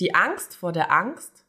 [0.00, 1.44] Die Angst vor der Angst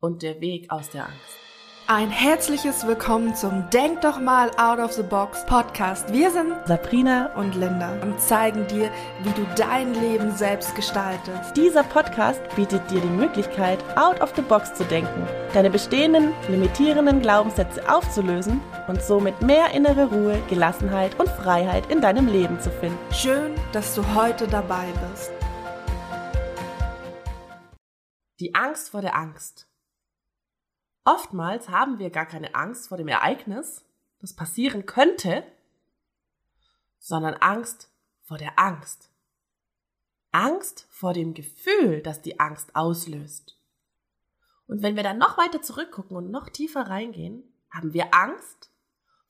[0.00, 1.38] und der Weg aus der Angst.
[1.86, 6.12] Ein herzliches Willkommen zum Denk doch mal out of the box Podcast.
[6.12, 8.90] Wir sind Sabrina und Linda und zeigen dir,
[9.22, 11.56] wie du dein Leben selbst gestaltest.
[11.56, 17.22] Dieser Podcast bietet dir die Möglichkeit, out of the box zu denken, deine bestehenden, limitierenden
[17.22, 22.98] Glaubenssätze aufzulösen und somit mehr innere Ruhe, Gelassenheit und Freiheit in deinem Leben zu finden.
[23.14, 25.37] Schön, dass du heute dabei bist.
[28.40, 29.66] Die Angst vor der Angst.
[31.04, 33.84] Oftmals haben wir gar keine Angst vor dem Ereignis,
[34.20, 35.44] das passieren könnte,
[36.98, 37.90] sondern Angst
[38.22, 39.10] vor der Angst.
[40.30, 43.58] Angst vor dem Gefühl, das die Angst auslöst.
[44.66, 48.70] Und wenn wir dann noch weiter zurückgucken und noch tiefer reingehen, haben wir Angst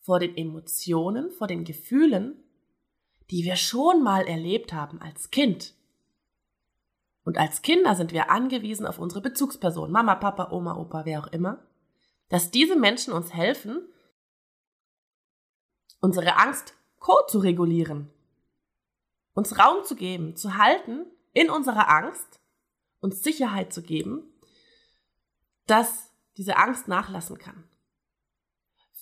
[0.00, 2.42] vor den Emotionen, vor den Gefühlen,
[3.30, 5.74] die wir schon mal erlebt haben als Kind.
[7.28, 11.26] Und als Kinder sind wir angewiesen auf unsere Bezugsperson, Mama, Papa, Oma, Opa, wer auch
[11.26, 11.62] immer,
[12.30, 13.86] dass diese Menschen uns helfen,
[16.00, 18.08] unsere Angst co zu regulieren,
[19.34, 22.40] uns Raum zu geben, zu halten in unserer Angst,
[23.00, 24.22] uns Sicherheit zu geben,
[25.66, 27.68] dass diese Angst nachlassen kann.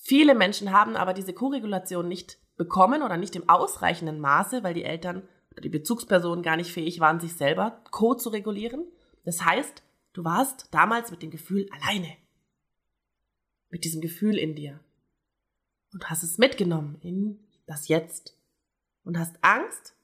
[0.00, 4.82] Viele Menschen haben aber diese Koregulation nicht bekommen oder nicht im ausreichenden Maße, weil die
[4.82, 5.28] Eltern
[5.62, 8.84] die Bezugspersonen gar nicht fähig waren, sich selber co zu regulieren.
[9.24, 12.16] Das heißt, du warst damals mit dem Gefühl alleine
[13.70, 14.80] mit diesem Gefühl in dir
[15.92, 18.36] und hast es mitgenommen in das Jetzt
[19.04, 19.94] und hast Angst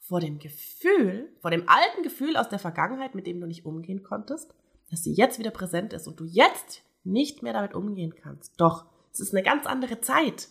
[0.00, 4.02] vor dem Gefühl, vor dem alten Gefühl aus der Vergangenheit, mit dem du nicht umgehen
[4.02, 4.54] konntest,
[4.90, 8.52] dass sie jetzt wieder präsent ist und du jetzt nicht mehr damit umgehen kannst.
[8.60, 10.48] Doch, es ist eine ganz andere Zeit.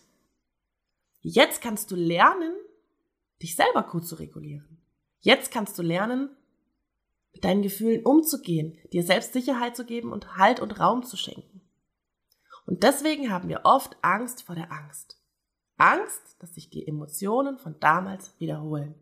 [1.20, 2.52] Jetzt kannst du lernen,
[3.42, 4.78] dich selber gut zu regulieren.
[5.20, 6.30] Jetzt kannst du lernen,
[7.32, 11.62] mit deinen Gefühlen umzugehen, dir selbst Sicherheit zu geben und Halt und Raum zu schenken.
[12.66, 15.18] Und deswegen haben wir oft Angst vor der Angst.
[15.76, 18.94] Angst, dass sich die Emotionen von damals wiederholen.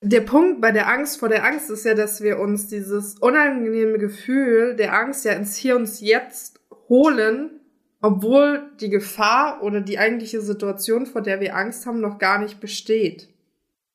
[0.00, 3.98] Der Punkt bei der Angst vor der Angst ist ja, dass wir uns dieses unangenehme
[3.98, 7.60] Gefühl der Angst ja ins Hier und Jetzt holen,
[8.02, 12.60] obwohl die Gefahr oder die eigentliche Situation, vor der wir Angst haben, noch gar nicht
[12.60, 13.28] besteht.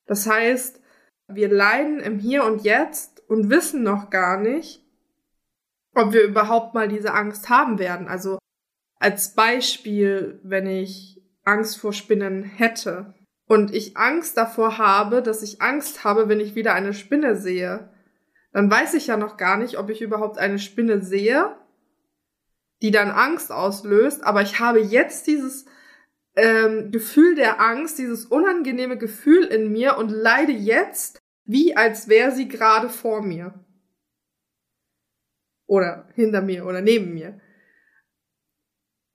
[0.05, 0.81] Das heißt,
[1.27, 4.81] wir leiden im Hier und Jetzt und wissen noch gar nicht,
[5.93, 8.07] ob wir überhaupt mal diese Angst haben werden.
[8.07, 8.39] Also
[8.97, 13.13] als Beispiel, wenn ich Angst vor Spinnen hätte
[13.45, 17.89] und ich Angst davor habe, dass ich Angst habe, wenn ich wieder eine Spinne sehe,
[18.53, 21.57] dann weiß ich ja noch gar nicht, ob ich überhaupt eine Spinne sehe,
[22.81, 25.65] die dann Angst auslöst, aber ich habe jetzt dieses
[26.35, 32.31] ähm, Gefühl der Angst, dieses unangenehme Gefühl in mir und leide jetzt, wie als wäre
[32.31, 33.65] sie gerade vor mir.
[35.65, 37.41] Oder hinter mir oder neben mir.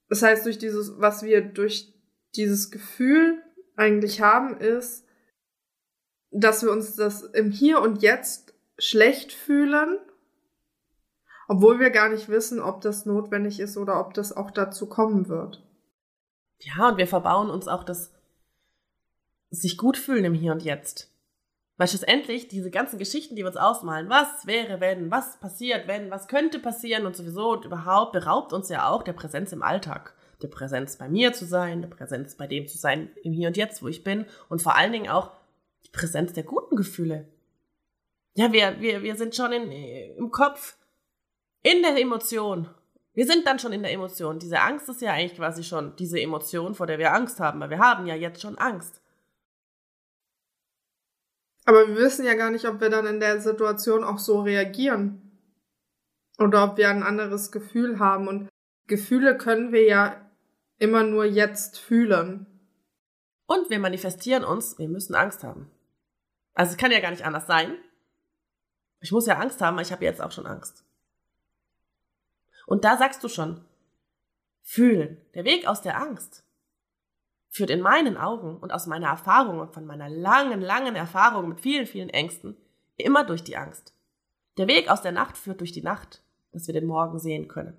[0.09, 1.95] Das heißt, durch dieses, was wir durch
[2.35, 3.43] dieses Gefühl
[3.77, 5.07] eigentlich haben, ist,
[6.31, 9.99] dass wir uns das im Hier und Jetzt schlecht fühlen,
[11.49, 15.29] obwohl wir gar nicht wissen, ob das notwendig ist oder ob das auch dazu kommen
[15.29, 15.63] wird.
[16.61, 18.13] Ja, und wir verbauen uns auch das
[19.51, 21.13] sich gut fühlen im Hier und Jetzt.
[21.77, 26.11] Weil schlussendlich diese ganzen Geschichten, die wir uns ausmalen, was wäre, wenn, was passiert, wenn,
[26.11, 30.15] was könnte passieren und sowieso und überhaupt, beraubt uns ja auch der Präsenz im Alltag.
[30.43, 33.57] Der Präsenz bei mir zu sein, der Präsenz bei dem zu sein, im Hier und
[33.57, 35.31] Jetzt, wo ich bin und vor allen Dingen auch
[35.85, 37.29] die Präsenz der guten Gefühle.
[38.35, 40.77] Ja, wir, wir, wir sind schon in, im Kopf,
[41.63, 42.69] in der Emotion.
[43.15, 44.39] Wir sind dann schon in der Emotion.
[44.39, 47.71] Diese Angst ist ja eigentlich quasi schon diese Emotion, vor der wir Angst haben, weil
[47.71, 49.01] wir haben ja jetzt schon Angst.
[51.65, 55.39] Aber wir wissen ja gar nicht, ob wir dann in der Situation auch so reagieren.
[56.39, 58.27] Oder ob wir ein anderes Gefühl haben.
[58.27, 58.49] Und
[58.89, 60.31] Gefühle können wir ja
[60.79, 62.47] immer nur jetzt fühlen.
[63.47, 65.71] Und wir manifestieren uns, wir müssen Angst haben.
[66.55, 67.77] Also es kann ja gar nicht anders sein.
[69.01, 70.85] Ich muss ja Angst haben, aber ich habe jetzt auch schon Angst.
[72.67, 73.65] Und da sagst du schon,
[74.63, 76.45] fühlen, der Weg aus der Angst
[77.49, 81.61] führt in meinen Augen und aus meiner Erfahrung und von meiner langen, langen Erfahrung mit
[81.61, 82.57] vielen, vielen Ängsten
[82.97, 83.93] immer durch die Angst.
[84.57, 86.23] Der Weg aus der Nacht führt durch die Nacht,
[86.53, 87.79] dass wir den Morgen sehen können.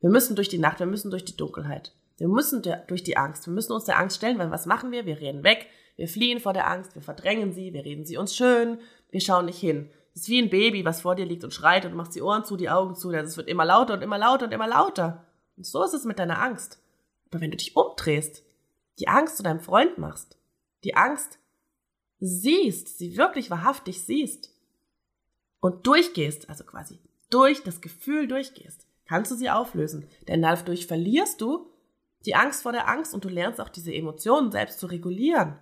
[0.00, 1.92] Wir müssen durch die Nacht, wir müssen durch die Dunkelheit.
[2.18, 3.46] Wir müssen durch die Angst.
[3.46, 5.04] Wir müssen uns der Angst stellen, weil was machen wir?
[5.04, 5.66] Wir reden weg,
[5.96, 8.78] wir fliehen vor der Angst, wir verdrängen sie, wir reden sie uns schön,
[9.10, 9.90] wir schauen nicht hin.
[10.16, 12.22] Es ist wie ein Baby, was vor dir liegt und schreit und du machst die
[12.22, 15.26] Ohren zu, die Augen zu, es wird immer lauter und immer lauter und immer lauter.
[15.58, 16.80] Und so ist es mit deiner Angst.
[17.28, 18.42] Aber wenn du dich umdrehst,
[18.98, 20.38] die Angst zu deinem Freund machst,
[20.84, 21.38] die Angst
[22.18, 24.54] siehst, sie wirklich wahrhaftig siehst
[25.60, 26.98] und durchgehst, also quasi
[27.28, 30.08] durch das Gefühl durchgehst, kannst du sie auflösen.
[30.28, 31.70] Denn dadurch verlierst du
[32.24, 35.58] die Angst vor der Angst und du lernst auch diese Emotionen selbst zu regulieren.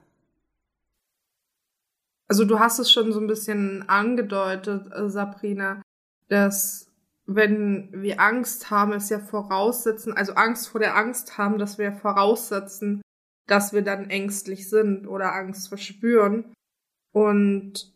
[2.28, 5.82] Also du hast es schon so ein bisschen angedeutet, äh, Sabrina,
[6.28, 6.90] dass
[7.26, 11.92] wenn wir Angst haben, es ja voraussetzen, also Angst vor der Angst haben, dass wir
[11.92, 13.02] voraussetzen,
[13.46, 16.52] dass wir dann ängstlich sind oder Angst verspüren.
[17.12, 17.92] Und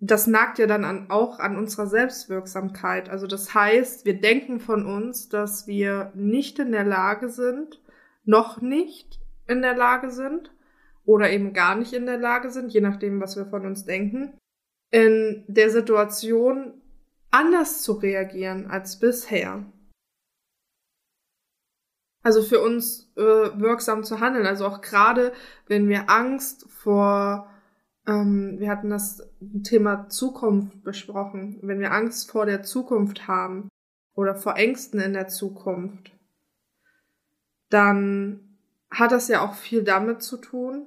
[0.00, 3.08] das nagt ja dann an, auch an unserer Selbstwirksamkeit.
[3.08, 7.82] Also das heißt, wir denken von uns, dass wir nicht in der Lage sind,
[8.24, 10.50] noch nicht in der Lage sind
[11.04, 14.38] oder eben gar nicht in der Lage sind, je nachdem, was wir von uns denken,
[14.90, 16.80] in der Situation
[17.30, 19.64] anders zu reagieren als bisher.
[22.22, 24.46] Also für uns äh, wirksam zu handeln.
[24.46, 25.32] Also auch gerade,
[25.66, 27.50] wenn wir Angst vor,
[28.06, 29.28] ähm, wir hatten das
[29.62, 33.68] Thema Zukunft besprochen, wenn wir Angst vor der Zukunft haben
[34.14, 36.12] oder vor Ängsten in der Zukunft,
[37.68, 38.58] dann
[38.90, 40.86] hat das ja auch viel damit zu tun,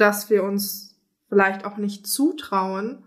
[0.00, 0.98] dass wir uns
[1.28, 3.04] vielleicht auch nicht zutrauen,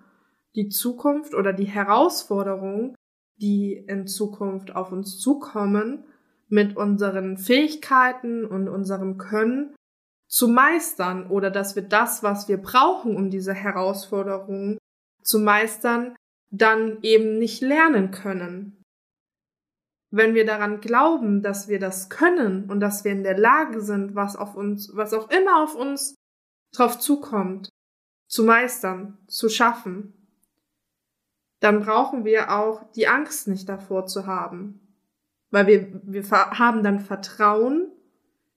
[0.56, 2.96] die Zukunft oder die Herausforderungen,
[3.38, 6.06] die in Zukunft auf uns zukommen,
[6.48, 9.76] mit unseren Fähigkeiten und unserem Können
[10.28, 14.78] zu meistern oder dass wir das, was wir brauchen, um diese Herausforderungen
[15.24, 16.16] zu meistern,
[16.52, 18.84] dann eben nicht lernen können.
[20.12, 24.14] Wenn wir daran glauben, dass wir das können und dass wir in der Lage sind,
[24.14, 26.14] was auf uns, was auch immer auf uns
[26.74, 27.70] drauf zukommt,
[28.28, 30.14] zu meistern, zu schaffen,
[31.60, 34.82] dann brauchen wir auch die Angst nicht davor zu haben.
[35.50, 37.92] Weil wir, wir haben dann Vertrauen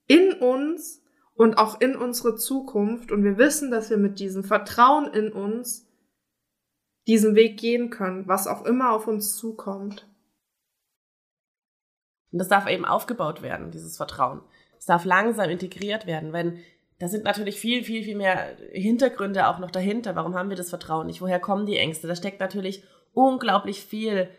[0.06, 1.02] in uns
[1.34, 5.86] und auch in unsere Zukunft und wir wissen, dass wir mit diesem Vertrauen in uns
[7.06, 10.08] diesen Weg gehen können, was auch immer auf uns zukommt.
[12.32, 14.40] Und das darf eben aufgebaut werden, dieses Vertrauen.
[14.78, 16.58] Es darf langsam integriert werden, wenn
[16.98, 20.16] da sind natürlich viel, viel, viel mehr Hintergründe auch noch dahinter.
[20.16, 21.20] Warum haben wir das Vertrauen nicht?
[21.20, 22.08] Woher kommen die Ängste?
[22.08, 22.82] Da steckt natürlich
[23.12, 24.30] unglaublich viel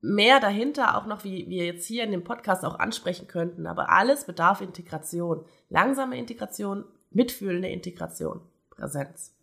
[0.00, 3.66] mehr dahinter, auch noch, wie wir jetzt hier in dem Podcast auch ansprechen könnten.
[3.66, 5.44] Aber alles bedarf Integration.
[5.68, 8.40] Langsame Integration, mitfühlende Integration,
[8.70, 9.34] Präsenz.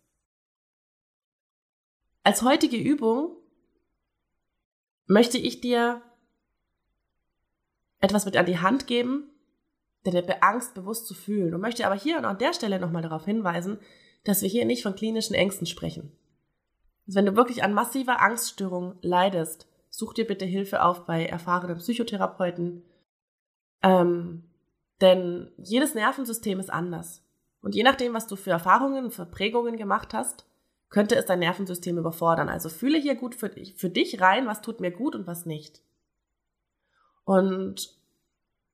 [2.24, 3.36] Als heutige Übung
[5.06, 6.02] möchte ich dir
[8.00, 9.30] etwas mit an die Hand geben,
[10.12, 13.24] der Angst bewusst zu fühlen und möchte aber hier und an der Stelle nochmal darauf
[13.24, 13.78] hinweisen,
[14.24, 16.12] dass wir hier nicht von klinischen Ängsten sprechen.
[17.06, 21.78] Also wenn du wirklich an massiver Angststörung leidest, such dir bitte Hilfe auf bei erfahrenen
[21.78, 22.82] Psychotherapeuten.
[23.82, 24.44] Ähm,
[25.00, 27.22] denn jedes Nervensystem ist anders.
[27.60, 30.46] Und je nachdem, was du für Erfahrungen, für Prägungen gemacht hast,
[30.88, 32.48] könnte es dein Nervensystem überfordern.
[32.48, 35.82] Also fühle hier gut für für dich rein, was tut mir gut und was nicht.
[37.24, 37.96] Und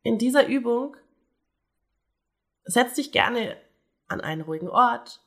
[0.02, 0.96] in dieser Übung
[2.64, 3.56] setz dich gerne
[4.08, 5.20] an einen ruhigen Ort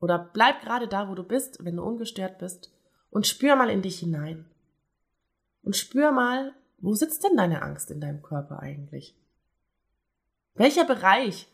[0.00, 2.72] oder bleib gerade da, wo du bist, wenn du ungestört bist
[3.10, 4.46] und spür mal in dich hinein.
[5.62, 9.16] Und spür mal, wo sitzt denn deine Angst in deinem Körper eigentlich?
[10.54, 11.48] Welcher Bereich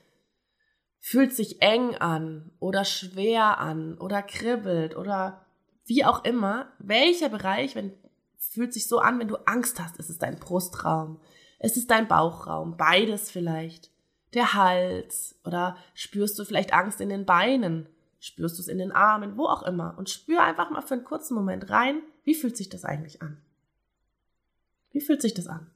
[0.98, 5.44] fühlt sich eng an oder schwer an oder kribbelt oder
[5.84, 6.72] wie auch immer?
[6.78, 7.92] Welcher Bereich wenn,
[8.36, 9.98] fühlt sich so an, wenn du Angst hast?
[9.98, 11.20] Ist es dein Brustraum?
[11.60, 12.76] Ist es dein Bauchraum?
[12.76, 13.90] Beides vielleicht?
[14.34, 15.38] Der Hals?
[15.44, 17.88] Oder spürst du vielleicht Angst in den Beinen?
[18.20, 19.36] Spürst du es in den Armen?
[19.36, 19.94] Wo auch immer.
[19.96, 23.38] Und spür einfach mal für einen kurzen Moment rein, wie fühlt sich das eigentlich an?
[24.90, 25.70] Wie fühlt sich das an?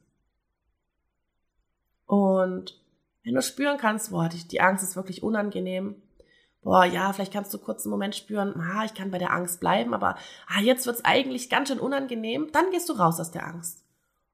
[2.05, 2.79] Und
[3.23, 5.95] wenn du spüren kannst, boah, die, Angst ist wirklich unangenehm,
[6.61, 9.59] boah, ja, vielleicht kannst du kurz einen Moment spüren, ah, ich kann bei der Angst
[9.59, 10.15] bleiben, aber
[10.47, 13.83] ah, jetzt wird's eigentlich ganz schön unangenehm, dann gehst du raus aus der Angst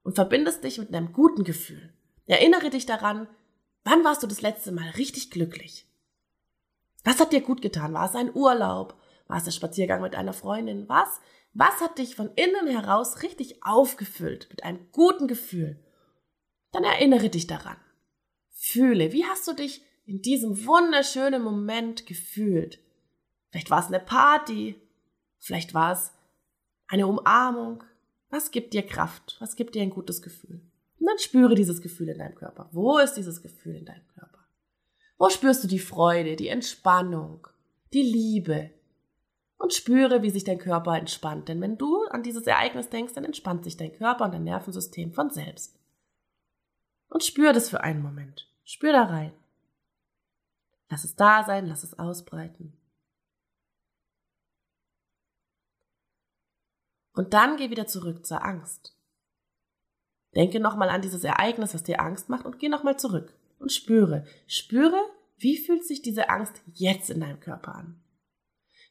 [0.02, 1.92] und verbindest dich mit einem guten Gefühl.
[2.26, 3.28] Erinnere dich daran,
[3.84, 5.86] wann warst du das letzte Mal richtig glücklich?
[7.04, 7.94] Was hat dir gut getan?
[7.94, 9.00] War es ein Urlaub?
[9.26, 10.88] War es der Spaziergang mit einer Freundin?
[10.88, 11.20] Was?
[11.52, 15.82] Was hat dich von innen heraus richtig aufgefüllt mit einem guten Gefühl?
[16.72, 17.76] Dann erinnere dich daran.
[18.50, 22.78] Fühle, wie hast du dich in diesem wunderschönen Moment gefühlt?
[23.50, 24.80] Vielleicht war es eine Party,
[25.38, 26.12] vielleicht war es
[26.86, 27.82] eine Umarmung.
[28.28, 29.36] Was gibt dir Kraft?
[29.40, 30.60] Was gibt dir ein gutes Gefühl?
[31.00, 32.68] Und dann spüre dieses Gefühl in deinem Körper.
[32.72, 34.38] Wo ist dieses Gefühl in deinem Körper?
[35.16, 37.46] Wo spürst du die Freude, die Entspannung,
[37.92, 38.70] die Liebe?
[39.56, 41.48] Und spüre, wie sich dein Körper entspannt.
[41.48, 45.12] Denn wenn du an dieses Ereignis denkst, dann entspannt sich dein Körper und dein Nervensystem
[45.12, 45.78] von selbst.
[47.08, 48.48] Und spür das für einen Moment.
[48.64, 49.32] Spür da rein.
[50.88, 52.76] Lass es da sein, lass es ausbreiten.
[57.12, 58.96] Und dann geh wieder zurück zur Angst.
[60.34, 64.24] Denke nochmal an dieses Ereignis, was dir Angst macht und geh nochmal zurück und spüre.
[64.46, 65.00] Spüre,
[65.38, 68.00] wie fühlt sich diese Angst jetzt in deinem Körper an?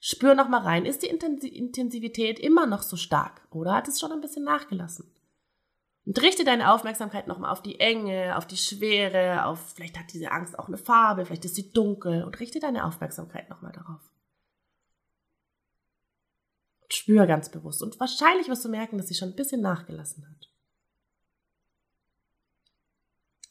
[0.01, 0.85] Spür nochmal rein.
[0.85, 5.13] Ist die Intensivität immer noch so stark oder hat es schon ein bisschen nachgelassen?
[6.05, 10.31] Und richte deine Aufmerksamkeit nochmal auf die Enge, auf die Schwere, auf vielleicht hat diese
[10.31, 14.01] Angst auch eine Farbe, vielleicht ist sie dunkel und richte deine Aufmerksamkeit nochmal darauf.
[16.81, 17.83] Und spür ganz bewusst.
[17.83, 20.49] Und wahrscheinlich wirst du merken, dass sie schon ein bisschen nachgelassen hat.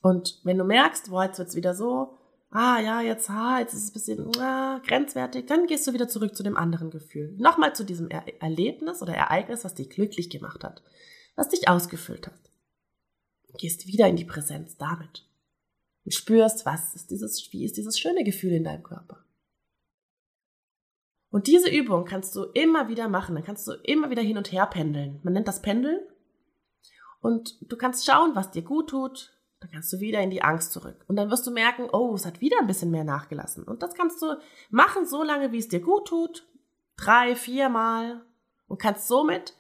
[0.00, 2.18] Und wenn du merkst, boah, jetzt wird's wieder so,
[2.50, 6.08] ah ja, jetzt, ah, jetzt ist es ein bisschen ah, grenzwertig, dann gehst du wieder
[6.08, 7.34] zurück zu dem anderen Gefühl.
[7.38, 10.82] Nochmal zu diesem er Erlebnis oder Ereignis, was dich glücklich gemacht hat,
[11.36, 12.50] was dich ausgefüllt hat.
[13.58, 15.26] Gehst wieder in die Präsenz damit
[16.04, 19.24] und spürst, was ist dieses, wie ist dieses schöne Gefühl in deinem Körper.
[21.30, 24.50] Und diese Übung kannst du immer wieder machen, dann kannst du immer wieder hin und
[24.50, 25.20] her pendeln.
[25.22, 26.00] Man nennt das Pendeln.
[27.20, 30.72] Und du kannst schauen, was dir gut tut, dann kannst du wieder in die Angst
[30.72, 31.04] zurück.
[31.08, 33.64] Und dann wirst du merken, oh, es hat wieder ein bisschen mehr nachgelassen.
[33.64, 34.36] Und das kannst du
[34.70, 36.46] machen, so lange, wie es dir gut tut.
[36.96, 38.22] Drei, viermal.
[38.68, 39.54] Und kannst somit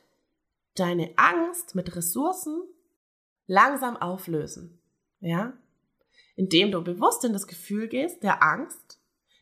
[0.76, 2.62] deine Angst mit Ressourcen
[3.46, 4.80] langsam auflösen.
[5.20, 5.54] Ja?
[6.36, 9.00] Indem du bewusst in das Gefühl gehst, der Angst,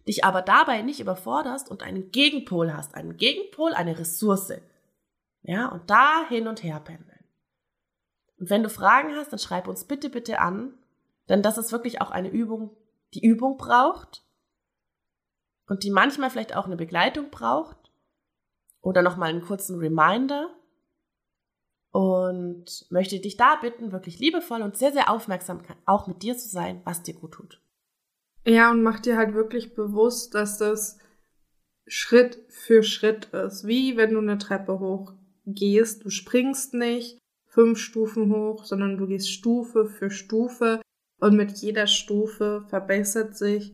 [0.08, 2.94] dich aber dabei nicht überforderst und einen Gegenpol hast.
[2.94, 4.52] Einen Gegenpol, eine Ressource.
[5.42, 5.68] Ja?
[5.68, 7.15] Und da hin und her pendeln.
[8.38, 10.74] Und wenn du Fragen hast, dann schreib uns bitte, bitte an,
[11.28, 12.76] denn das ist wirklich auch eine Übung,
[13.14, 14.24] die Übung braucht
[15.66, 17.90] und die manchmal vielleicht auch eine Begleitung braucht
[18.80, 20.54] oder nochmal einen kurzen Reminder
[21.90, 26.48] und möchte dich da bitten, wirklich liebevoll und sehr, sehr aufmerksam auch mit dir zu
[26.48, 27.62] sein, was dir gut tut.
[28.44, 30.98] Ja, und mach dir halt wirklich bewusst, dass das
[31.86, 33.66] Schritt für Schritt ist.
[33.66, 36.04] Wie wenn du eine Treppe hochgehst.
[36.04, 37.18] Du springst nicht,
[37.56, 40.82] fünf Stufen hoch, sondern du gehst Stufe für Stufe
[41.18, 43.72] und mit jeder Stufe verbessert sich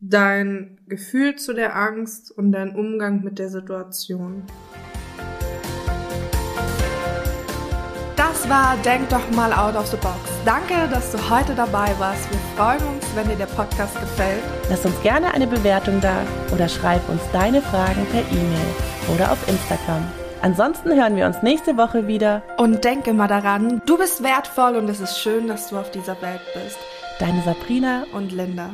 [0.00, 4.44] dein Gefühl zu der Angst und dein Umgang mit der Situation.
[8.14, 10.20] Das war Denk doch mal out of the box.
[10.44, 12.30] Danke, dass du heute dabei warst.
[12.30, 14.42] Wir freuen uns, wenn dir der Podcast gefällt.
[14.70, 19.48] Lass uns gerne eine Bewertung da oder schreib uns deine Fragen per E-Mail oder auf
[19.48, 20.06] Instagram.
[20.42, 22.42] Ansonsten hören wir uns nächste Woche wieder.
[22.56, 26.20] Und denke mal daran, du bist wertvoll und es ist schön, dass du auf dieser
[26.22, 26.78] Welt bist.
[27.18, 28.70] Deine Sabrina und Linda.